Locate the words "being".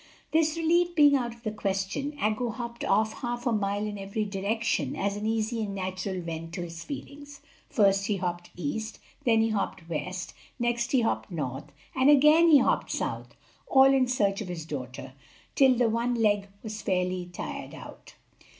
0.95-1.15